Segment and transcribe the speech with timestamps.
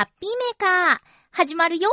[0.00, 0.98] ハッピーメーカー、
[1.30, 1.90] 始まるよ。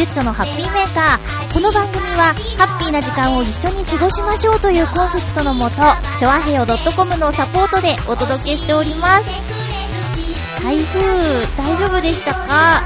[0.00, 1.52] ゆっちょのハッピーメーカー。
[1.52, 5.76] この番組は、ハッピーな時間を一緒に過ごしましょうというコンセプトのもと、
[6.18, 9.26] ちょあへよ .com のサポートでお届けしております。
[10.64, 12.82] 台風、大丈夫でしたか？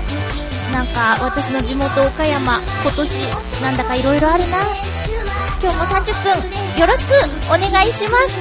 [0.72, 3.08] なんか、私の地元岡山、今年、
[3.62, 4.58] なんだか色々あるな。
[5.62, 7.12] 今日も30分、よろしく
[7.46, 8.34] お願いします。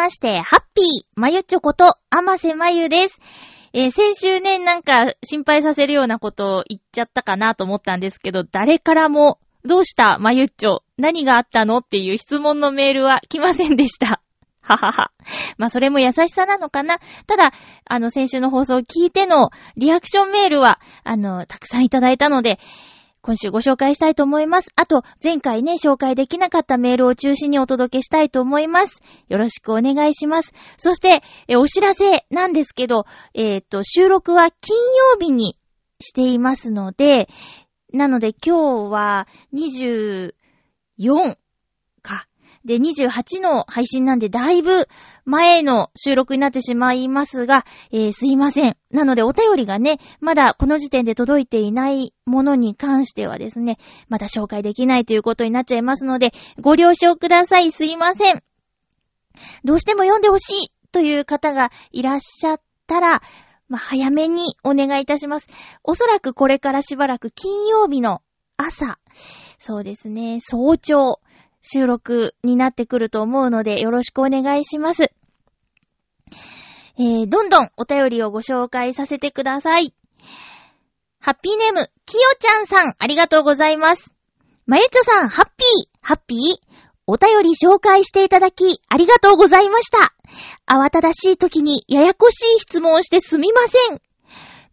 [0.00, 3.20] まして、ハッピー、まゆっちょこと、あませまゆです。
[3.74, 14.22] えー先週ね、なんか心配させるようなことを言っちゃったかなと思ったんですけど、誰からも、どうしたまゆっちょ何があったのっていう質問のメールは来ませんでした。
[14.62, 15.10] ははは。
[15.58, 16.98] まあ、それも優しさなのかな。
[17.26, 17.52] ただ、
[17.84, 22.58] あの、先週の放送を聞いてのリアクションメールは、あの、たくさんいただいたので、
[23.22, 24.70] 今週ご紹介したいと思います。
[24.76, 29.02] あと、前回ね、紹介できなかったメールを中心にお届けしたいと思います。
[29.28, 30.54] よろしくお願いします。
[30.78, 33.04] そして、えお知らせなんですけど、
[33.34, 35.58] えっ、と、収録は金曜日に
[36.00, 37.28] していますので、
[37.92, 41.39] なので今日は24。
[42.64, 44.86] で、28の配信なんでだいぶ
[45.24, 48.76] 前の収録になってしまいますが、えーすいません。
[48.90, 53.78] なのでお便りがね、まだこの時点で届いていないものに関してはですね、
[54.08, 57.72] まだ紹介できないということになっちゃいますので、ご了承ください。
[57.72, 58.42] すいません。
[59.64, 63.22] どうしても読んでほしいという方がいらっしゃったら、
[63.68, 65.46] まあ、早めにお願いいたします。
[65.84, 68.20] おそらくこれからしばらく金曜日の
[68.56, 68.98] 朝、
[69.58, 71.20] そうですね、早朝、
[71.62, 75.12] 収録になってくると思うのでよろしくお願いします。
[76.98, 79.94] えー、どんどんお便りをご紹介させてください。
[81.18, 84.12] ハッピーネーム、きよちゃんさん、ありがとうございます。
[84.66, 86.38] まゆちょさん、ハッピー、ハッピー
[87.06, 90.14] お便り紹介していただき、ありがとうございました。
[90.66, 94.00] 慌ただしい時にややこしい質問をしてすみません。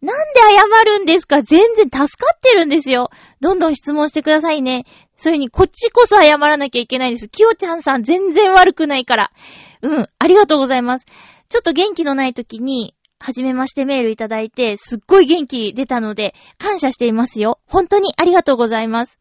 [0.00, 1.42] なんで謝るんですか？
[1.42, 3.10] 全然助かってるんですよ。
[3.40, 4.86] どんどん質問してくださいね。
[5.18, 7.28] それにこっちこそ謝らなきゃいけないんです。
[7.28, 9.32] きよちゃんさん全然悪くないから。
[9.82, 11.06] うん、ありがとうございます。
[11.48, 17.58] ちょっと元気のない時に、はじめましてメールいただいて、すっごい元気出たので、感謝していますよ。
[17.66, 19.18] 本当にありがとうございます。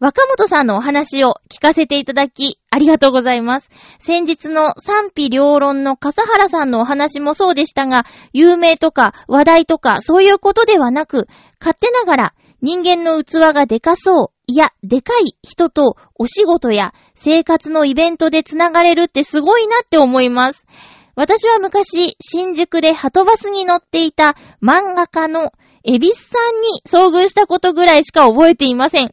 [0.00, 3.68] 若本さんのお話を聞かせていただき、ありがとうございます。
[3.98, 11.26] 先日の賛否両論の笠原さんのお話もそうでしたが、有名とか話題とかそういうことではなく、
[11.60, 20.66] 勝手ながら人間の器がでかそう、いや、でかい人とお仕事や生活のイベントでつながれるってすごいなって思います。
[21.14, 25.52] 私は昔、新宿でハトバスに乗っていた漫画家の
[25.84, 29.12] エビスさんに遭遇したことぐらいしか覚えていません。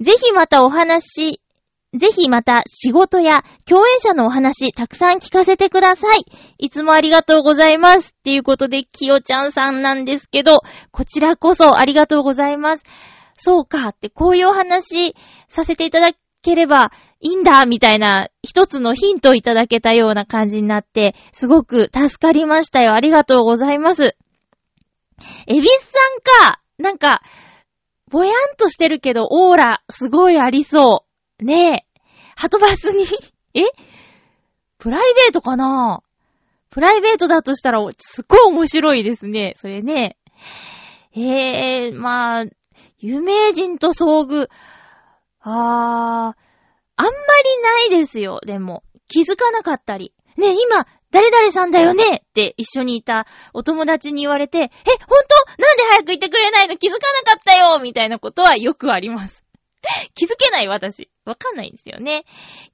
[0.00, 1.40] ぜひまたお話、
[1.94, 6.26] ぜひまた仕事や共演者のお話たくさん聞かせてください。
[6.58, 8.14] いつもありがとうございます。
[8.18, 10.60] っていうことで、きよちゃんさんなんですけど、
[10.90, 12.84] こちらこそありがとうございます。
[13.36, 15.14] そうかって、こういうお話
[15.48, 16.10] させていただ
[16.42, 22.92] ければいいんだ、みたいな一つのヒントをいただけたような感じになって、すごく助かりましたよ。
[22.92, 24.16] ありがとうございます。
[25.46, 25.98] エビスさ
[26.48, 27.22] んか、なんか、
[28.10, 31.04] ぼやんとしてるけど、オーラ、すごいありそ
[31.40, 31.44] う。
[31.44, 32.00] ねえ。
[32.36, 33.04] ハトバスに、
[33.54, 33.62] え？
[34.78, 36.02] プライベートかな？
[36.70, 39.54] プライベートだとしたら、すっごい面白いですね。
[39.56, 40.16] それね。
[41.16, 42.44] ええまあ、
[43.04, 44.48] 有名人と遭遇。
[45.40, 47.12] あー、あんまり
[47.90, 48.82] ないですよ、でも。
[49.08, 50.14] 気づかなかったり。
[50.38, 52.22] ねえ、今、誰々さんだよね？
[52.26, 54.82] って一緒にいたお友達に言われて、え、ほんと
[55.58, 56.78] なんで早く言ってくれないの？
[56.78, 56.96] 気づか
[57.26, 59.44] なかったよみたいなことはよくあります。
[60.16, 61.10] 気づけない私。
[61.26, 62.24] わかんないんですよね。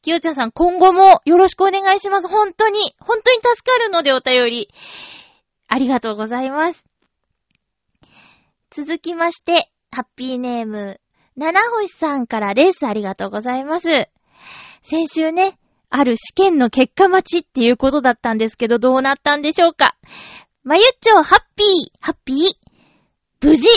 [0.00, 2.29] きよちゃんさん、今後もよろしくお願いします。
[2.29, 4.69] 本当に、本当に助かるのでお便り。
[5.67, 6.85] ありがとうございます。
[8.71, 11.01] 続きまして、ハッピーネーム、
[11.37, 12.87] 七星さんからです。
[12.87, 14.09] ありがとうございます。
[14.83, 15.59] 先週ね、
[15.89, 19.97] ある試験の結果待ちっていうことだったんですけど、どうなったんでしょうか？
[20.63, 21.67] まゆっちょ、ハッピー、
[22.01, 22.37] ハッピー。
[23.41, 23.69] 無事、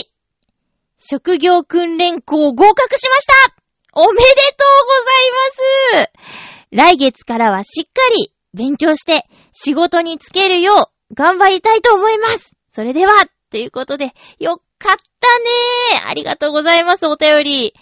[0.99, 3.55] 職業訓練校合格しました
[3.93, 4.85] おめでとう
[5.95, 6.11] ございます
[6.71, 13.13] 来月からはしっかり勉強して仕事につけるよう頑張りたいと思いますそれでは、
[13.49, 17.73] ということで、よかったねーありがとうございます、お便り。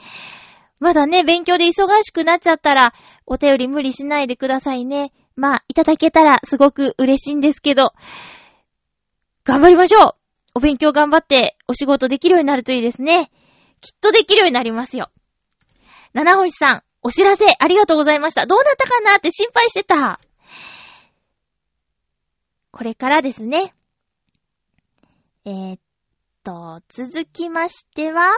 [0.80, 2.94] まだね、勉強で忙しくなっちゃったら、
[3.26, 5.12] お便り無理しないでくださいね。
[5.36, 7.94] まあ、いただけたらすごく嬉しいんですけど、
[9.44, 10.16] 頑張りましょう
[10.56, 13.32] お勉強頑張ってお仕事できるようになるといいですね。
[13.80, 15.10] きっとできるようになりますよ。
[16.14, 18.46] 七星さん、お知らせありがとうございました。
[18.46, 20.20] どうなったかなって心配してた。
[22.72, 23.74] これからですね。
[25.46, 25.80] えー、っ
[26.44, 28.38] と、続きましては、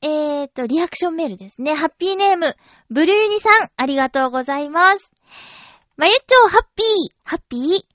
[0.00, 1.74] えー、っと、リアクションメールですね。
[1.74, 2.56] ハッピーネーム、
[2.90, 5.12] ブルーニさん、ありがとうございます。
[5.96, 7.92] まゆっちょ、ハッピー、ハッピー。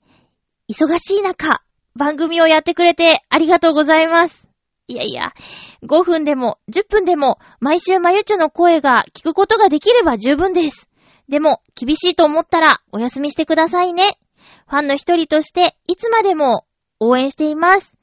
[0.70, 1.62] 忙しい中、
[1.96, 4.48] 番組をやってくれてありがとうございます。
[4.86, 5.34] いやいや、
[5.82, 10.88] 5分でも10分でも毎週まゆっちょの声が聞くことができれば十分です。
[11.28, 14.18] でも、厳しいと思ったらお休みしてくださいね。
[14.66, 16.64] ファンの一人としていつまでも
[17.00, 17.97] 応援しています。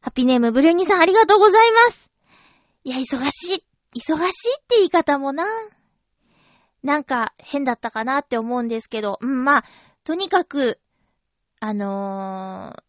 [0.00, 2.10] ハッピーネームブルーニさんありがとうございます。
[2.84, 3.64] いや、忙しい、
[3.98, 5.44] 忙しいって言い方もな。
[6.82, 9.64] なんか変だったかなって思うんですけど、うん、まあ、
[10.04, 10.78] とにかく、
[11.60, 12.82] あのー、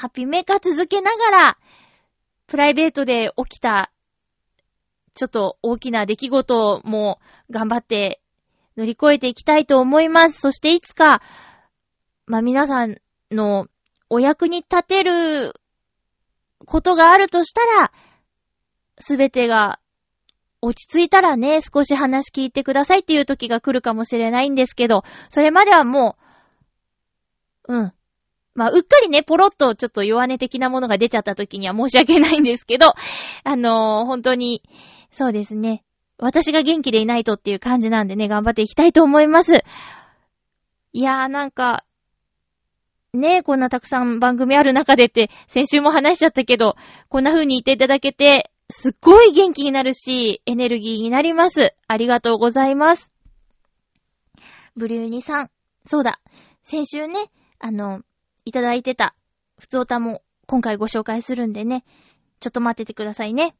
[0.00, 1.58] ハッピーメーカー続けながら、
[2.46, 3.90] プライベートで起きた、
[5.14, 7.20] ちょっと大きな出来事も
[7.50, 8.20] 頑張って
[8.76, 10.40] 乗り越えていきたいと思います。
[10.40, 11.20] そしていつか、
[12.26, 12.96] まあ、皆さん
[13.30, 13.66] の
[14.08, 15.54] お役に立てる
[16.66, 17.92] ことがあるとしたら、
[18.98, 19.80] すべてが
[20.60, 26.16] 落ち着いたらね、少し話聞いてくださいっていう時が来るかもしれないんですけど、それまではも
[27.68, 27.92] う、うん。
[28.54, 32.94] まあ、うっかりね、ポロッとちょっと弱音的なものが出ちゃった時には申し訳ないんですけど、
[33.44, 34.62] あのー本当に、
[35.10, 35.82] そうですね。
[36.18, 39.64] 私が元気でいないとっていう感じなんでね、頑張っていきたいと思います。
[40.92, 41.84] いやーなんか、
[43.14, 46.76] ねえ、こんなたくさん番組ある中でって、先週も話しちゃったけど、
[47.10, 51.74] こんな風に言っていただけて、すっごい元気になるし、エネルギーになります。
[51.88, 53.12] ありがとうございます。
[54.76, 55.50] ブリューニさん。
[55.84, 56.20] そうだ。
[56.62, 58.00] 先週ね、あの、
[58.46, 59.14] いただいてた、
[59.58, 61.84] ふつおたも今回ご紹介するんでね、
[62.40, 63.54] ちょっと待っててくださいね。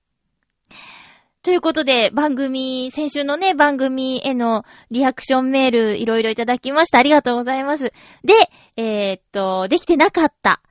[1.42, 6.98] ということで、番組、先週のね、番組へのリアクションメールいろいろいただきました。
[6.98, 7.92] ありがとうございます。
[8.22, 8.34] で、
[8.76, 10.62] えーっと、できてなかった、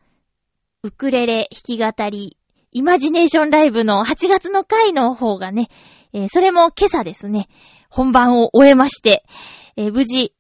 [0.83, 2.37] ウクレレ弾き語り、
[2.71, 5.67] イマジネーションライブの8月の回の方がね、
[6.13, 7.49] えーそれも今朝ですね、
[7.89, 9.25] 本番を終えまして、
[9.75, 10.33] えー無事、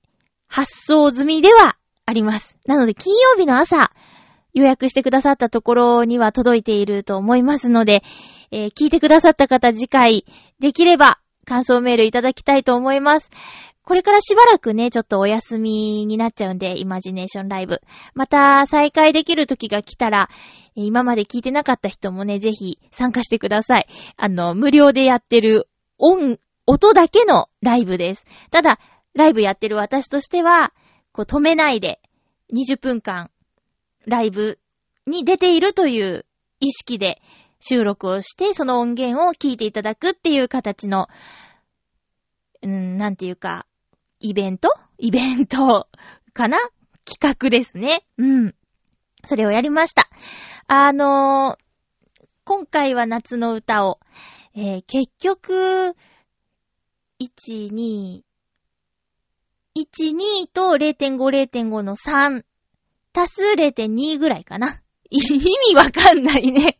[0.47, 2.57] 発送済みではあります。
[2.65, 3.91] なので、金曜日の朝、
[4.53, 8.01] 予約してくださったところには届いていると思いますので、
[8.51, 10.25] えー聞いてくださった方次回、
[10.59, 13.29] できれば感想メールいただきたいと思います。
[13.83, 17.81] これからしばらくね、ちょっとお休みになっちゃうんで、イマジネーションライブ。
[18.13, 20.29] また再開できる時が来たら、
[20.75, 23.87] 今まで聞いてなかった人もね、ぜひ参加してください。
[24.17, 25.67] あの、無料でやってる
[25.97, 28.25] 音、音だけのライブです。
[28.51, 28.79] ただ、
[29.13, 30.73] ライブやってる私としては、
[31.11, 31.99] こう止めないで、
[32.53, 33.31] 20分間、
[34.05, 34.59] ライブ
[35.07, 36.25] に出ているという
[36.61, 37.21] 意識で
[37.61, 41.07] 収録をして、その音源を聞いていただくっていう形の
[42.61, 43.65] うん、なんていうか、
[44.19, 44.69] イベント？
[44.99, 45.87] イベント
[46.33, 46.59] かな？
[47.05, 48.05] 企画ですね。
[48.17, 48.55] うん。
[49.25, 50.09] それをやりました。
[50.67, 51.61] あのー
[52.43, 53.99] 今回は夏の歌を、
[54.55, 55.95] えー結局、
[57.21, 58.21] 1、2、
[59.75, 62.43] 1、2と0.5、0.5の3、
[63.13, 64.81] 足す0.2ぐらいかな。
[65.11, 66.79] 意味わかんないね。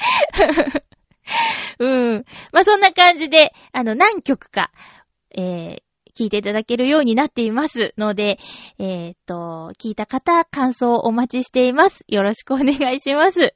[1.78, 2.24] うん。
[2.52, 4.70] まあ、そんな感じで、あの、何曲か、
[5.36, 5.82] えー、
[6.16, 8.38] 聞いていただけるようになっていますので、
[8.78, 12.04] えーっと、聞いた方、感想をお待ちしています。
[12.08, 13.54] よろしくお願いします。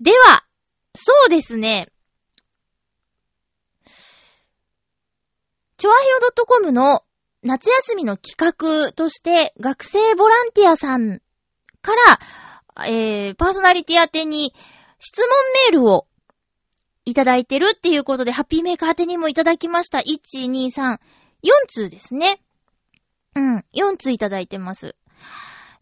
[0.00, 0.44] では、
[0.94, 1.88] そうですね。
[5.78, 7.02] ちょあひょ .com の
[7.42, 11.20] 夏休みの企画として、学生ボランティアさん
[11.82, 12.18] から、
[12.86, 14.52] えー、パーソナリティ宛てに
[14.98, 15.28] 質問
[15.70, 16.06] メールを
[17.04, 19.98] いただいてるっていうことで、ハッピーメーカー宛てにもいただきました。
[19.98, 20.98] 1、2、3、4
[21.68, 22.40] 通ですね。
[23.34, 24.96] うん、4通いただいてます。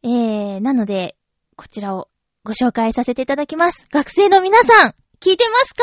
[0.03, 1.17] えー、なので、
[1.57, 2.09] こちらを
[2.45, 3.87] ご紹介させていただきます。
[3.91, 5.83] 学生の皆さん、聞いてますか？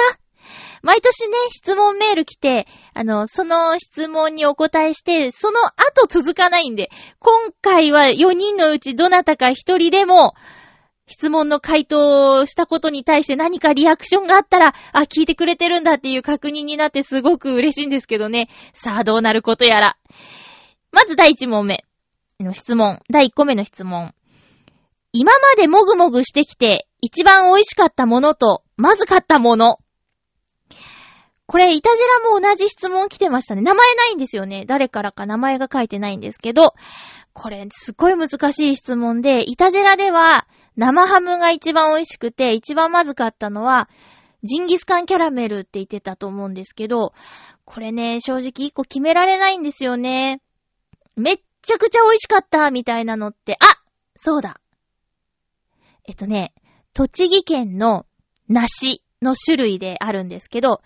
[0.83, 6.89] 毎年ね、質問メール来て、あの、その質問にお答えして、その後続かないんで、
[7.19, 10.33] 今回は4人のうちどなたか1人でも、
[11.11, 18.47] 質問の回答をしたことに対して何かリアクションがあったら、あ、聞いてくれてるんだっていう確認になってすごく嬉しいんですけどね。
[18.73, 19.97] さあ、どうなることやら。
[20.91, 21.85] まず第1問目
[22.39, 22.99] の質問。
[23.11, 24.13] 第1個目の質問。
[25.11, 29.79] 今までもぐもぐしてきて、一番美味しかったものと、まずかったもの。
[31.45, 33.61] これ、イタジラも同じ質問来てましたね。
[33.61, 34.63] 名前ないんですよね。
[34.65, 36.73] 誰からか名前が書いてないんですけど、
[37.33, 43.89] これ、すっごい難しい質問で、イタジラでは、生ハムが一番美味しくて、一番まずかったのは、
[44.43, 47.13] ジンギスカンキャラメルって言ってたと思うんですけど、
[47.65, 50.41] これね、正直一個決められないんですよね。
[51.15, 53.65] めっちゃくちゃ美味しかったみたいなのって、あ
[54.15, 54.59] そうだ。
[56.07, 56.53] えっとね、
[56.93, 58.05] 栃木県の
[58.47, 60.81] 梨の種類であるんですけど、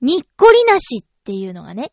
[0.00, 1.92] にっこり梨っていうのがね、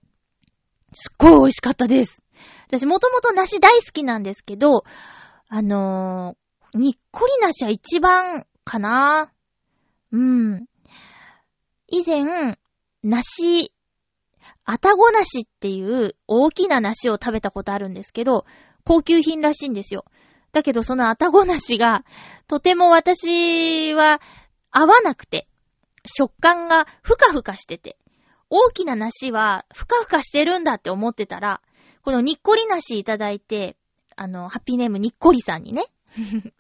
[0.93, 2.23] すっごい美味しかったです。
[2.67, 4.83] 私もともと梨大好きなんですけど、
[5.49, 9.31] あのー、にっこり梨は一番かな
[10.11, 10.65] うん。
[11.87, 12.57] 以前、
[13.03, 13.71] 梨、
[14.65, 18.45] あたご梨っていう大きな梨を食べたことあるんですけど、
[18.85, 20.05] 高級品らしいんですよ。
[20.51, 22.03] だけどそのあたご梨が、
[22.47, 24.21] とても私は
[24.71, 25.47] 合わなくて、
[26.05, 27.97] 食感がふかふかしてて、
[28.49, 31.61] 大きな梨はふかふかしてるんだって思ってたら、
[32.01, 33.75] このにっこり梨いただいて、
[34.15, 35.85] あの、ハッピーネームにっこりさんにね、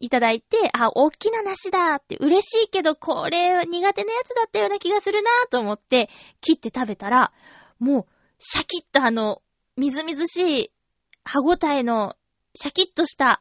[0.00, 6.08] いただいて、あ、大きな梨だって嬉しいけど、これ苦手なやつだったような気がするなと思って、
[6.40, 7.32] 切って食べたら、
[7.78, 8.06] もう、
[8.38, 9.42] シャキッとあの、
[9.76, 10.70] みずみずしい、
[11.24, 12.16] 歯ごたえの、
[12.54, 13.40] シャキッとした、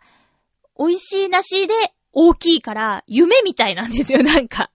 [0.77, 1.73] 美味しい梨で
[2.11, 4.71] 大きいから、夢みたいなんですよ、なんか。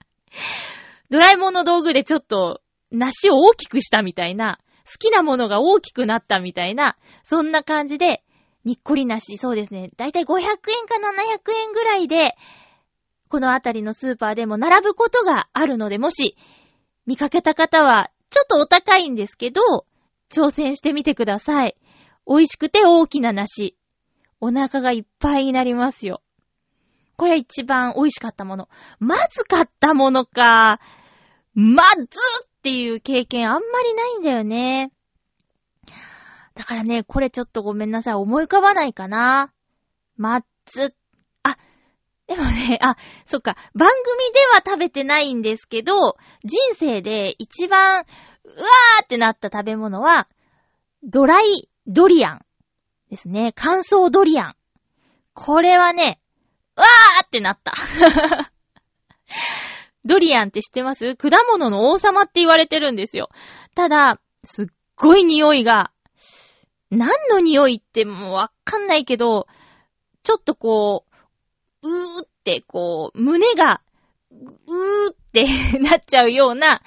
[1.10, 8.22] ドラえもんの道具でちょっと、梨を大きくしたみたいな、好きなものが大きくなったみたいな、そんな感じで、
[8.64, 9.90] にっこり梨、そうですね。
[9.96, 12.36] だいたい500円か700円ぐらいで、
[13.28, 16.36] このあたりのスーパーでも並ぶことがあるので、もし、
[17.06, 19.62] 見かけた方は、ちょっとお高いんですけど、
[20.30, 21.76] 挑戦してみてください。
[22.26, 23.76] 美味しくて大きな梨。
[24.40, 26.22] お腹がいっぱいになりますよ。
[27.16, 28.68] これ一番美味しかったもの。
[28.98, 30.80] まずかったものか。
[31.54, 34.92] まずっていう経験あんまりないんだよね。
[36.54, 38.14] だからね、これちょっとごめんなさい。
[38.14, 39.52] 思い浮かばないかな。
[40.16, 40.94] まず、
[41.42, 41.56] あ、
[42.26, 43.56] でもね、あ、そっか。
[43.74, 48.04] 番組では食べてないんですけど、人生で一番、
[48.44, 50.28] うわーってなった食べ物は、
[51.02, 52.44] ドライドリアン
[53.10, 53.52] ですね。
[53.54, 54.56] 乾燥ドリアン。
[55.34, 56.20] これはね、
[56.76, 57.72] うわーってなった。
[60.04, 61.16] ドリアンって知ってます？
[61.16, 63.30] 果物の王様って言われてるんですよ。
[63.74, 64.66] ただ、すっ
[64.96, 65.92] ごい匂いが、
[66.92, 69.46] 何の匂いってもうわかんないけど、
[70.22, 71.06] ちょっとこ
[71.82, 73.80] う、うーってこう、胸が、
[74.30, 75.46] うーって
[75.80, 76.82] なっちゃうような、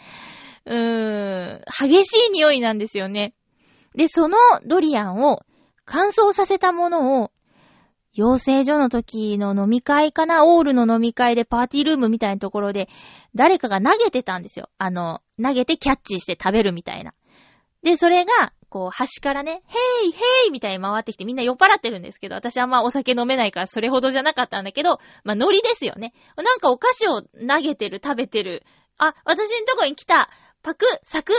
[0.65, 3.33] うーん、激しい匂いなんですよね。
[3.95, 5.41] で、そのドリアンを
[5.85, 7.31] 乾燥させたものを、
[8.13, 12.89] 養成所の時の飲み会かなオールの飲み会でパーティールームみたいなところで、
[13.33, 14.69] 誰かが投げてたんですよ。
[14.77, 17.13] あの、投げてキャッチして食べるみたいな。
[17.83, 19.77] で、それが、こう、端からね、ヘ
[20.09, 26.13] イヘイみたいに回ってきてみんな酔っ払ってるんですけど、私はまあお酒飲めないからそれほどじゃなかったんだけど、まあノリですよね。
[26.35, 28.63] なんかお菓子を投げてる、食べてる。
[28.97, 30.29] あ、私んとこに来た、
[30.61, 31.37] パク、サク、に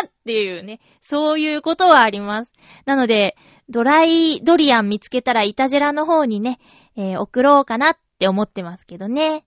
[0.00, 2.52] ゃーっていうね、そういうことはあります。
[2.86, 3.36] なので、
[3.68, 6.58] ドライドリアン見つけたらイタジェラの方にね、
[6.96, 9.44] えー、送ろうかなって思ってますけどね。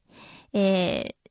[0.53, 1.26] えー、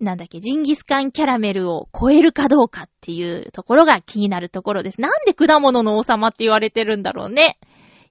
[0.00, 5.00] なんだっけ、ジンギスカンキャラメルを超えるかどうかっていうところが気になるところです。
[5.00, 7.58] なんで果物の王様って言われてるんだろうね。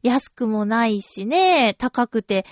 [0.04, 2.46] 安くもないしね、高くて、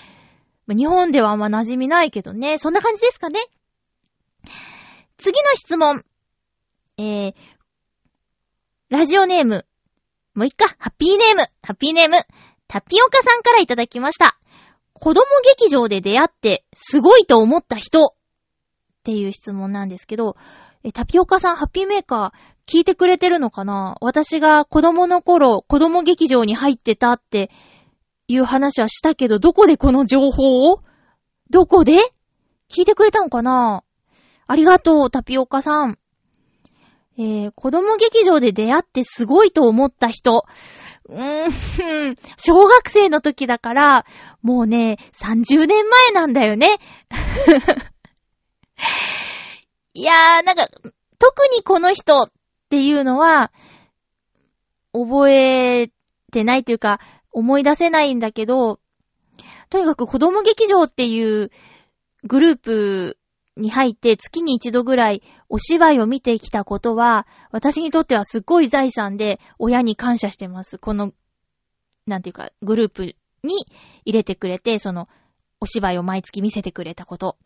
[0.68, 3.40] 日本ではあんま馴染みないけどね、そんな感じですかね。
[5.18, 6.04] 次の質問。
[6.98, 7.34] えー、
[8.90, 9.66] ラジオネーム。
[10.34, 11.42] もういっか、ハッピーネーム。
[11.62, 12.18] ハッピーネーム。
[12.68, 14.38] タピオカさんからいただきました。
[14.94, 15.22] 子供
[15.58, 18.16] 劇場で出会ってすごいと思った人
[19.08, 20.36] っていう質問なんですけど、
[20.84, 23.96] え、タピオカさん、ハッピーメーカー、聞いてくれてるのかな？
[24.02, 27.50] 私が子供の頃、子供劇場に入ってたって
[28.28, 30.82] いう話はしたけど、どこでこの情報を？
[31.50, 32.00] どこで？
[32.70, 33.86] 聞いてくれたのかな？
[34.46, 35.98] ありがとう、タピオカさん。
[37.18, 40.44] えー、子供劇場で出会ってすごいと思った人。
[41.08, 44.06] うーん、 小学生の時だから、
[44.42, 46.68] もうね、30年前なんだよね。
[49.94, 50.68] いやー、なんか、
[51.20, 52.32] 特にこの人っ
[52.70, 53.52] ていうのは、
[54.94, 55.92] 覚え
[56.32, 57.00] てないというか、
[57.32, 58.80] 思い出せないんだけど、
[59.70, 61.52] とにかく子供劇場っていう
[62.24, 63.18] グループ
[63.58, 70.78] に入って月に一度ぐらいお芝居を見てきたことは、私にとってはすっごい財産で親に感謝してます。
[70.78, 71.14] この、
[72.06, 73.04] なんていうか、グループ
[73.44, 73.56] に
[74.06, 75.10] 入れてくれて、その、
[75.60, 77.38] お芝居を毎月見せてくれたこと。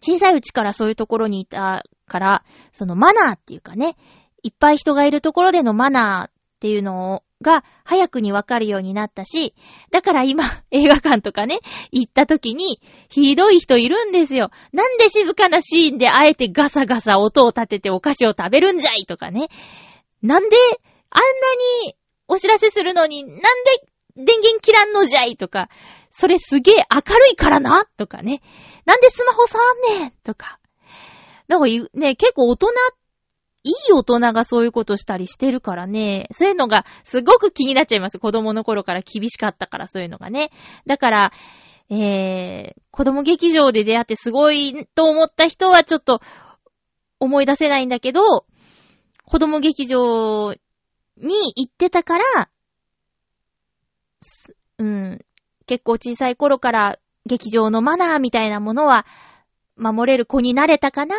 [0.00, 3.96] 小さいうちからそういうところにいたから、そのマナーっていうかね、
[4.42, 9.54] いっぱい人がいるところでのマナーっていうのが早くにわかるようになったし、
[9.90, 11.60] だから今映画館とかね、
[11.92, 14.50] 行った時にひどい人いるんですよ。
[14.72, 19.48] なんで静かなシーンであえてガサガサ音を立ててお菓子を食べるんじゃいとかね。
[20.22, 20.56] なんで
[21.10, 21.28] あんな
[21.84, 21.96] に
[22.28, 23.42] お知らせするのになんで
[24.16, 25.68] 電源切らんのじゃいとか、
[26.10, 28.40] それすげえ明るいからなとかね。
[28.86, 29.62] なんでスマホ触
[29.96, 30.58] んねんとか。
[31.48, 32.68] なんかね、結構大人、
[33.64, 36.28] いい大人がそういうことしたりしてるからね。
[36.32, 38.18] そういうのがすごく気になっちゃいます。
[38.18, 40.50] 子供の頃から厳しかったからそういうのがね。
[40.86, 41.32] だから、
[41.90, 46.20] えー、子供劇場で出会ってすごいと思った人はちょっと
[47.18, 48.46] 思い出せないんだけど、
[49.24, 50.54] 子供劇場
[51.16, 52.50] に行ってたから、
[54.78, 55.24] うん、
[55.66, 59.04] 結構小さい頃から劇場のマナーみたいなものは
[59.76, 61.18] 守れる子になれたかなっ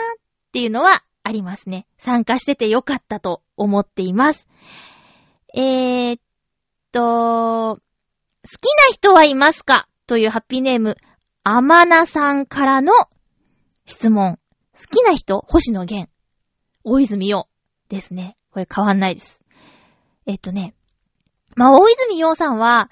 [0.52, 1.86] ていうのはありますね。
[1.98, 4.48] 参加しててよかったと思っています。
[5.54, 6.22] えー、っ
[6.92, 7.80] と、好
[8.62, 10.96] きな人はいますかというハッピーネーム、
[11.44, 12.94] アマナさんからの
[13.86, 14.40] 質問。
[14.74, 16.10] 好きな人星野源。
[16.84, 17.48] 大泉洋
[17.90, 18.38] ですね。
[18.52, 19.42] これ変わんないです。
[20.26, 20.74] えっとね。
[21.56, 22.90] まあ、大泉洋さんは、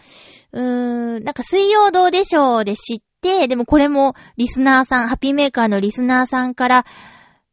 [0.51, 6.85] うーん、なんか水曜どうでしょうで知って、でもこれもリスナーさん、ハッピーメーカーのリスナーさんから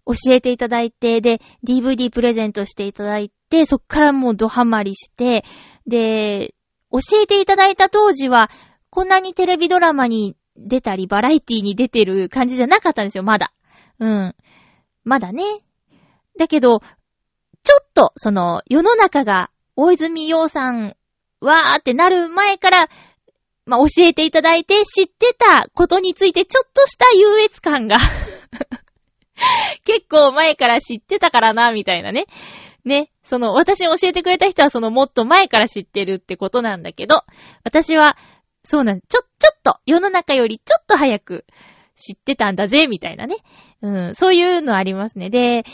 [0.05, 5.45] 教えていただいて、で、DVD プレゼントしていただいて、そっからもうドハマりして、
[5.87, 6.55] で、
[6.91, 8.51] 教えていただいた当時は、
[8.91, 13.55] こんなにテレビドラマに出たり、バラエティに出てる感じじゃなかったんですよ、まだ。
[13.99, 14.35] うん。
[15.05, 15.43] まだね。
[16.39, 16.81] だけど、
[17.63, 20.95] ちょっと、その、世の中が、大泉洋さん
[21.41, 22.89] わーってなる前から、
[23.67, 27.97] まあ、教えていただいて知ってたことについてちょっとした優越感が
[29.85, 32.27] 結構前から知ってたからな、みたいなね。
[32.85, 33.11] ね。
[33.23, 37.23] その、私に教えてくれた人はそのもっと前から知ってるってことなんだけど、
[37.65, 38.17] 私は、
[38.65, 41.47] そうなん、ちょ、ちょっと、世の中よりちょっと早く
[41.97, 43.37] 知ってたんだぜ、みたいなね。
[43.81, 45.31] うん、そういうのありますね。
[45.31, 45.65] で、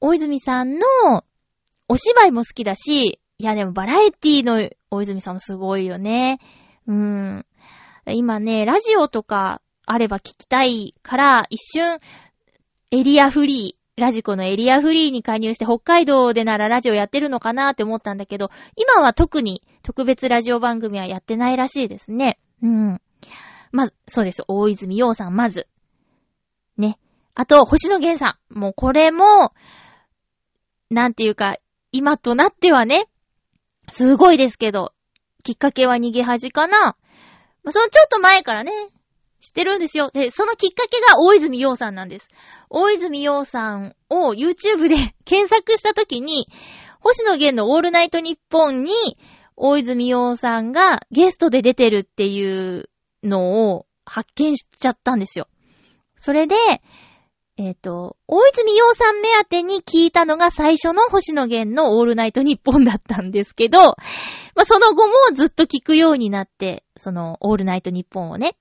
[0.00, 1.24] 大泉さんの
[1.88, 6.38] お芝居も好きだし、いや、でもバラエティの大泉さんもすごいよね。
[6.86, 7.46] うん。
[8.06, 11.98] 今ね、ラジオとかあれば聞きたいから、一瞬、
[12.90, 22.38] エリアフリー、ラジコのエリアフリーに加入して北海道でならラジオやってるのかなって思ったんだけど、今は特に特別ラジオ番組はやってないらしいですね。
[22.62, 23.00] うん。
[23.72, 24.42] まず、そうです。
[24.48, 25.66] 大泉洋さん、まず。
[26.76, 26.98] ね。
[27.34, 28.58] あと、星野源さん。
[28.58, 29.52] もうこれも、
[30.90, 31.56] なんていうか、
[31.90, 33.08] 今となってはね、
[33.88, 34.92] すごいですけど、
[35.46, 36.96] きっかけは逃げ恥かな。
[37.62, 38.72] まあ、そのちょっと前からね、
[39.38, 40.10] 知ってるんですよ。
[40.12, 42.28] で、そのきっかけが大泉洋さんなんです。
[42.68, 46.48] 大泉洋さんを YouTube で 検索したときに、
[46.98, 48.90] 星野源のオールナイトニッポンに、
[49.54, 52.90] 大泉洋さんがゲストで出てるっていう
[53.22, 55.46] のを発見しちゃったんですよ。
[56.16, 56.56] それで、
[57.58, 63.94] えっ、と、大泉洋さん目当てに聞いたのが最初の星野源のオールナイトニッポンだったんですけど、ま
[64.62, 68.56] あ、その後もずっと聞くようになって、そのオールナイトニッポンをね、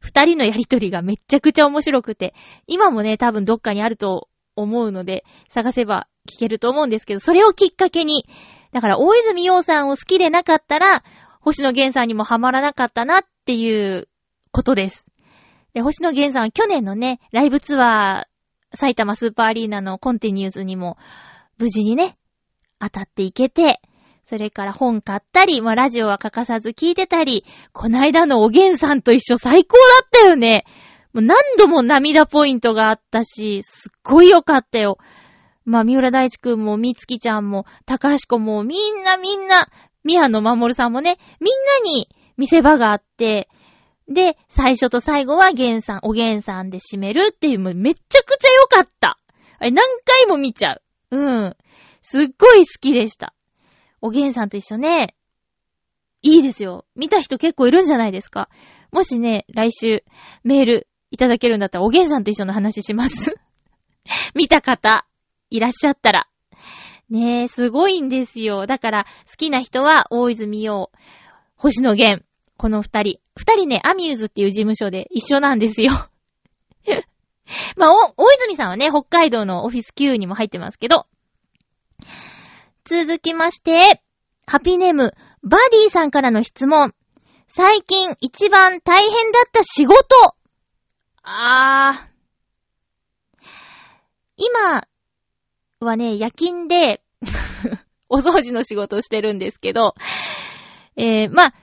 [0.00, 2.34] 二人のやりとりがめちゃくちゃ面白くて、
[2.66, 8.26] 今もね、多分どっかにあると思うので、探せば聞けると思うんですけど、それをきっかけに、
[8.72, 11.02] だから大泉洋さんを好きでなかったら、
[11.40, 14.08] 星野源さんにもハマらなかったなっていう
[14.52, 15.07] ことです。
[15.78, 20.98] で、星野源さん去年のね、ライブツアー、埼玉スーパーアリーナの Continues にも、
[21.56, 22.18] 無事にね、
[22.80, 23.80] 当たっていけて、
[24.24, 30.64] それから本買ったり、まあラジオは欠かさず聞いてたり、こないだのおげんさんと一緒最高だったよね。
[31.12, 34.98] もう何度も涙ポイントがあったし、すっごい良かったよ。
[35.64, 39.68] まあ、三浦大知くんも、みつきちゃんも、高橋子も、みんなみんな、
[40.02, 43.48] 宮野守さんもね、みんなに見せ場があって、
[44.08, 49.18] で、最初と最後はゲンさん、おげんさんで締めるっていう、もうめちゃくちゃ良かった。
[49.58, 50.82] あれ何回も見ちゃう。
[51.10, 51.56] うん。
[52.00, 53.34] すっごい好きでした。
[54.00, 55.14] おげんさんと一緒ね。
[56.22, 56.84] いいですよ。
[56.96, 58.48] 見た人結構いるんじゃないですか。
[58.92, 60.04] もしね、来週
[60.42, 63.34] メールいただけるんだったら、おげんさんと一緒の話します。
[64.34, 65.06] 見た方、
[65.50, 66.28] いらっしゃったら。
[67.10, 68.66] ねえ、すごいんですよ。
[68.66, 70.90] だから、好きな人は、大泉洋、
[71.56, 72.24] 星野源、
[72.58, 73.20] この二人。
[73.36, 75.92] 二人ね、アミューズっていう事務所で一緒なんですよ。
[77.76, 81.06] まあ、お、大泉さんはね、北海道のオフィス Q にも入ってますけど。
[82.84, 84.02] 続きまして、
[84.44, 86.94] ハピネーム、バディさんからの質問。
[87.46, 89.96] 最近一番大変だった仕事
[91.22, 93.52] あー。
[94.36, 94.82] 今
[95.80, 97.02] はね、夜勤で、
[98.10, 99.94] お掃除の仕事をしてるんですけど、
[100.96, 101.54] えー、まあ、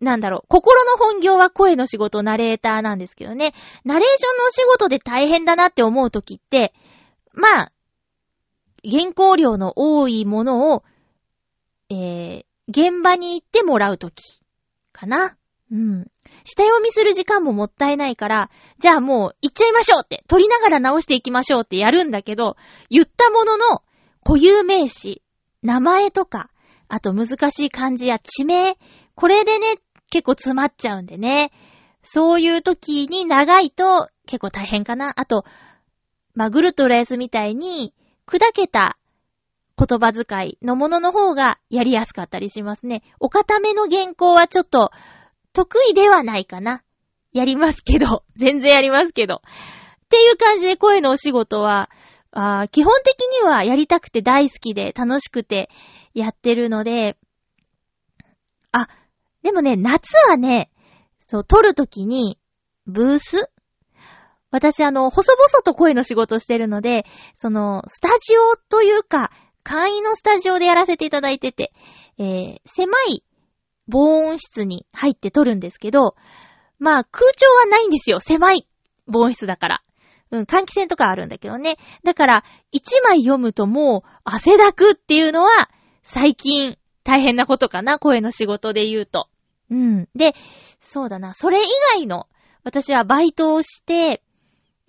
[0.00, 3.52] なんだろう、心の本業は声の仕事、ナレーターなんですけどね、
[3.84, 6.72] ナレーションのお仕事で大変だなって思うときって、
[7.32, 7.72] まあ、
[8.88, 10.84] 原稿料の多いものを、
[11.90, 14.40] えー、現場に行ってもらうとき、
[14.92, 15.36] かな。
[15.70, 16.06] うん。
[16.44, 22.56] 下読みする時間ももったいないから、じゃあもう行っちゃいましょうって、撮りながら直していきましょうってやるんだけど、
[22.90, 23.82] 言ったものの
[24.24, 25.22] 固有名詞、
[25.62, 26.50] 名前とか、
[26.88, 28.76] あと難しい漢字や地名、
[29.14, 29.76] これでね、
[30.10, 31.52] 結構詰まっちゃうんでね。
[32.02, 35.12] そういう時に長いと結構大変かな。
[35.16, 35.44] あと、
[36.34, 37.92] まあ、グルトレースみたいに
[38.26, 38.98] 砕けた
[39.78, 43.02] 言葉遣いのものの方がやりやすかったりしますね。
[43.20, 44.90] お固めの原稿はちょっと
[45.52, 46.82] 得意ではないかな。
[47.32, 48.24] やりますけど。
[48.36, 49.36] 全然やりますけど。
[49.36, 51.90] っていう感じで声のお仕事は、
[52.30, 55.70] あ基本的にはやりたくて大好きで楽しくて
[56.14, 57.16] やってるので、
[58.72, 58.88] あ、
[59.48, 60.70] でもね、夏はね、
[61.20, 62.38] そう、撮るときに、
[62.86, 63.50] ブース？
[64.50, 69.30] 私あの、細々と声の仕事してるので、その、スタジオというか、
[69.62, 71.72] 簡易のスタジオでやらせていただいてて、
[72.18, 73.24] えー、狭い
[73.86, 76.14] 防音室に入って撮るんですけど、
[76.78, 78.20] まあ空調はないんですよ。
[78.20, 78.68] 狭い
[79.06, 79.82] 防音室だから。
[80.30, 81.78] うん、換気扇とかあるんだけどね。
[82.04, 85.70] だから、一枚読むともう汗だくっていうのは、
[86.02, 87.98] 最近大変なことかな。
[87.98, 89.28] 声の仕事で言うと。
[89.70, 90.08] うん。
[90.14, 90.34] で、
[90.80, 91.34] そうだな。
[91.34, 92.28] それ以外の、
[92.64, 94.22] 私はバイトをして、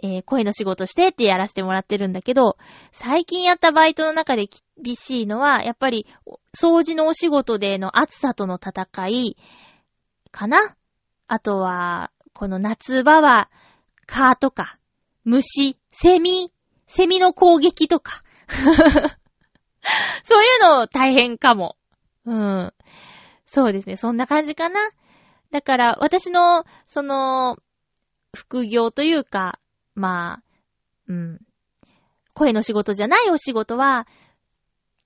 [0.02, 2.58] えー声の仕事してってやらせてもらってるんだけど、
[2.92, 4.48] 最近やったバイトの中で
[4.82, 6.08] 厳しいのは、やっぱり、
[6.58, 9.38] 掃除のお仕事での暑さとの戦い、
[10.32, 10.76] かな？
[11.28, 13.50] あとは、この夏場は、
[14.06, 14.80] 蚊とか、
[15.26, 16.54] 虫、セミ、
[16.88, 18.24] セミの攻撃とか。
[20.24, 21.76] そういうの大変かも。
[22.26, 22.74] うん。
[23.52, 23.96] そうですね。
[23.96, 24.80] そんな感じかな。
[25.50, 27.58] だから、私の、その、
[28.36, 29.60] 副業というか、
[29.96, 30.44] まあ、
[31.08, 31.40] うん。
[32.36, 34.06] 声の仕事じゃないお仕事は、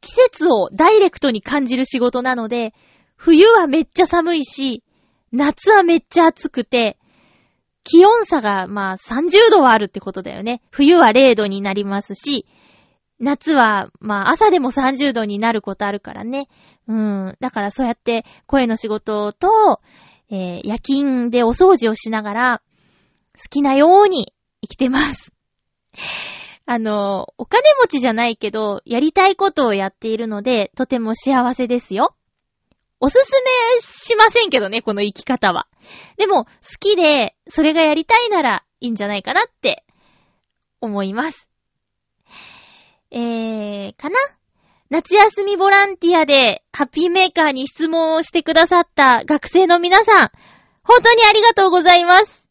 [0.01, 2.73] 季節をダイレクトに感じる仕事なので、
[3.15, 4.84] 冬はめっちゃ寒いし、
[5.32, 6.97] 夏はめっちゃ暑くて、
[7.86, 10.62] 気温差がまあ30度はあるってことだよね。
[10.69, 12.45] 冬は0度になりますし、
[13.19, 16.47] 夏はまあ朝でも30度になることあるからね。
[16.88, 17.38] うん。
[17.39, 19.80] だからそうやって声の仕事と、
[20.30, 22.62] えー夜勤でお掃除をしながら、
[23.38, 25.34] 好きなように生きてます。
[26.65, 32.15] あの、お金持ちじゃないけど、やりたいことをやっているので、とても幸せですよ。
[32.99, 33.41] おすす
[33.76, 35.67] めしませんけどね、この生き方は。
[36.15, 39.84] でも、好きで、それがやりたいならいいんじゃないかなって、
[40.80, 41.49] 思います。
[43.15, 44.17] えー、かな？
[44.89, 50.32] 夏休みボランティアで、ハッピーメーカーに質問をしてくださった学生の皆さん、
[50.84, 52.47] 本当にありがとうございます。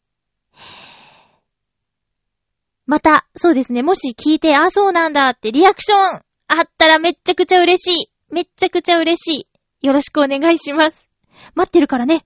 [2.85, 8.09] また、そうですね、もし聞いて、あ、そうなんだってリアクションあったらめっちゃくちゃ嬉しい。
[8.33, 9.47] めっちゃくちゃ嬉し
[9.81, 9.85] い。
[9.87, 11.07] よろしくお願いします。
[11.55, 12.25] 待ってるからね。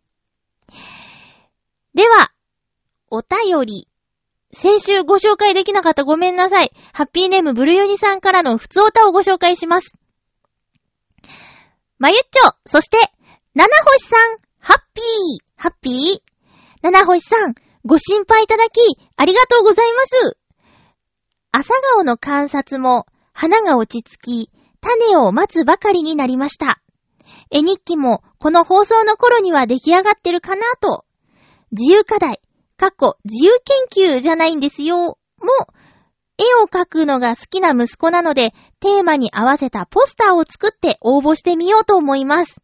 [1.94, 2.32] では、
[3.10, 3.88] お便り。
[4.54, 6.72] 先週ご紹介できなかったごめんなさい。
[6.94, 9.94] ハッピーネームブルユニさんからの普通歌をご紹介します。
[12.00, 12.98] まゆっちょ、そして、
[13.56, 16.22] 七星さん、ハッピー、ハッピー？
[16.82, 17.56] 七星さん、
[17.86, 18.80] ご心配いただき、
[19.16, 20.38] ありがとうございます。
[21.52, 26.82] 朝顔の観察も、花が落ち着き、種を待つばかりになりました。
[27.50, 31.04] 絵日記も、この放送の頃には出来上がってるかなと。
[31.72, 32.42] 自由課題、
[32.78, 33.52] かっこ自由
[33.92, 34.98] 研究じゃないんですよ。
[34.98, 35.18] も、
[36.38, 42.62] 絵を描くのが好きな息子なので、テーマに合わせたポスターを作って応募してみようと思います。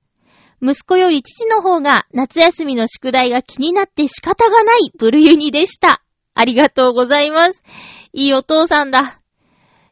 [0.62, 6.04] 息子より父の方が夏休みの宿題が気になって仕方がないブルユニでした。
[6.36, 7.64] ありがとうございます。
[8.14, 9.20] いいお父さんだ。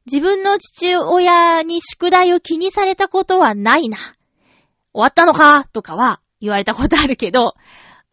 [0.06, 3.98] 自分の父親に宿題を気にされたことはないな。
[4.94, 5.68] 終わったのか？
[5.74, 7.56] とかは言われたことあるけど、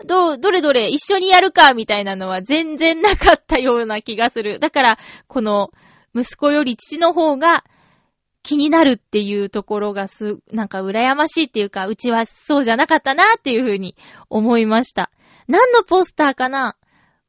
[0.06, 4.58] ど、どれどれ一緒にやるかみたいなのは全然なかったような気がする。
[4.58, 5.70] だから、この、
[6.14, 7.64] 息子より父の方が
[8.42, 13.94] 気になるっていうところがす、なんか羨ましいっていうか、うちはそうじゃなかったなっていうふうに
[14.30, 15.10] 思いました。
[15.48, 16.76] 何のポスターかな？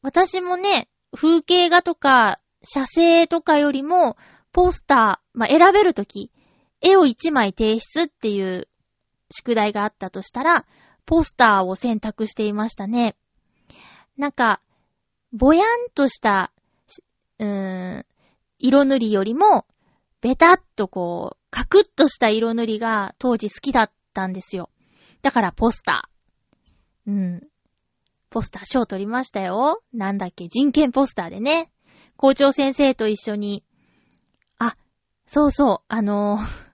[0.02, 4.16] 私もね、風景画とか、写生とかよりも、
[4.54, 6.32] ポスター、まあ、選べるとき、
[6.82, 8.68] 絵を一枚提出っていう
[9.30, 10.66] 宿題があったとしたら、
[11.06, 13.16] ポスターを選択していましたね。
[14.18, 14.62] なんか、
[15.32, 16.52] ぼやんとした、
[17.40, 18.06] うーん、
[18.58, 19.66] 色塗りよりも、
[20.22, 24.70] ベタっとこう、カクッとした色塗りが当時好きだったんですよ。
[25.22, 27.12] だからポスター。
[27.12, 27.48] うん。
[28.30, 29.82] ポスター賞取りましたよ。
[29.94, 31.72] なんだっけ、人権ポスターでね。
[32.18, 33.64] 校長先生と一緒に。
[34.58, 34.76] あ、
[35.26, 36.70] そうそう、あのー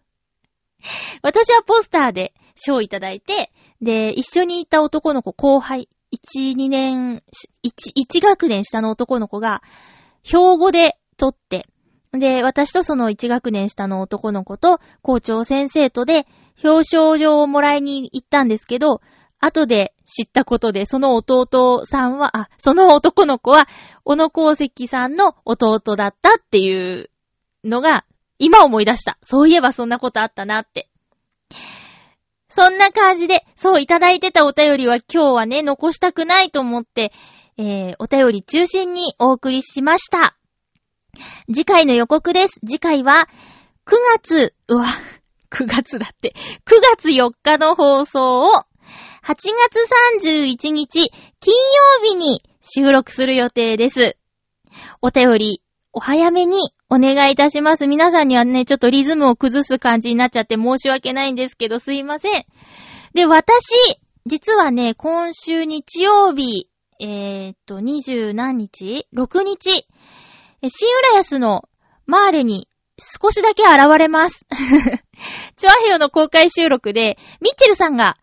[1.21, 3.51] 私はポスターで賞いただいて、
[3.85, 7.23] で、一緒にいた男の子、後輩、1、2年、
[7.63, 9.61] 1、1学年下の男の子が、
[10.23, 11.67] 標語で取って、
[12.11, 16.25] で、私とその1学年下の男の子と、校長先生とで、
[16.63, 19.01] 表彰状をもらいに行ったんですけど、
[19.39, 23.67] 後で知ったことで、その弟さんは、あ、その男の子は、
[24.03, 27.11] 小野功石さんの弟だったっていう
[27.63, 28.03] のが、
[28.39, 29.19] 今思い出した。
[29.21, 30.89] そういえばそんなことあったなって。
[32.55, 37.11] そんな感じで、そういただいてたお便りは今日はね、残したくないと思って、
[37.57, 40.37] えー、お便り中心にお送りしました。
[41.47, 42.61] 次回の予告です。
[42.65, 43.27] 次回は、
[43.85, 44.85] 9月、うわ、
[45.51, 46.33] 9月だって、
[46.65, 48.63] 9月4日の放送を、8
[49.25, 49.51] 月
[50.23, 54.15] 31日、金曜日に収録する予定です。
[55.01, 57.87] お便り、お早めにお願いいたします。
[57.87, 62.45] 皆さんにはね、ちょっとリズムを崩す感じになっちゃって申し訳ないんですけど、すいません。
[63.13, 63.73] で、私、
[64.27, 66.69] 実はね、今週日曜日、
[66.99, 69.87] えー、っと、二十何日 ?6 日。
[70.67, 71.67] 新浦安の
[72.05, 72.69] マーレに
[72.99, 74.45] 少しだけ現れます。
[75.57, 78.17] チョアヘヨの公開収録で、ミッチェルさんが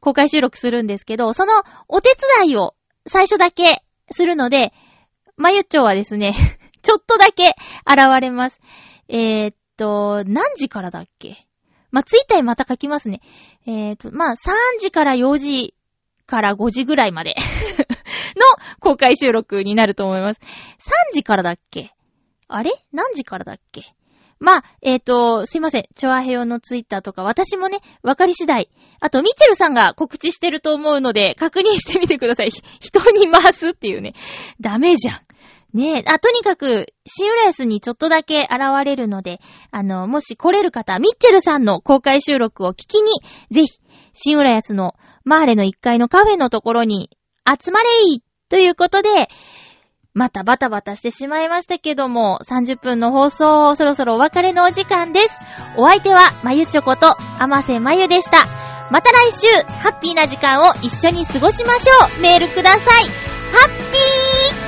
[0.00, 2.74] 公開収録するんですけど、そのお手伝いを
[3.06, 4.72] 最初だけするので、
[5.36, 6.34] まゆっちょはですね、
[6.82, 7.54] ちょっとだけ
[7.86, 8.60] 現れます。
[9.08, 11.46] えー、っと、何時からだっけ？
[11.90, 13.20] ま、ツイッターにまた書きますね。
[13.66, 15.74] えー、っと、まあ、3時から4時
[16.26, 17.34] から5時ぐらいまで
[18.36, 18.44] の
[18.80, 20.40] 公開収録になると思います。
[21.10, 21.92] 3時からだっけ？
[22.48, 22.72] あれ？
[22.92, 23.82] 何時からだっけ？
[24.40, 25.84] まあ、えっ、と、すいません。
[25.96, 28.70] チョアヘヨのツイッターとか、私もね、わかり次第。
[29.00, 32.50] あと、ミチェルさんが告知してると思うので、確認してみてください。
[32.50, 34.14] 人に回すっていうね。
[34.60, 35.20] ダメじゃん。
[35.74, 38.50] ねえ、あ、とにかく、シンウラヤスにちょっとだけ現
[38.84, 39.38] れるので、
[39.70, 43.12] あの、もし来れる方、ミッチェルさんの公開収録を聞きに、
[43.50, 43.78] ぜひ、
[44.14, 47.10] シンウラヤスのマーレの1階のカフェのところに
[47.46, 49.08] 集まれいということで、
[50.14, 55.38] またバタバタしてしまいましたけども、30分の放送、そろそろお別れのお時間です。
[55.76, 58.38] お相手は、まゆちょこと、あませまゆでした。
[58.90, 59.46] また来週、
[59.80, 62.22] ハッピーな時間を一緒に過ごしましょう。
[62.22, 63.04] メールください。
[63.04, 64.67] ハッピー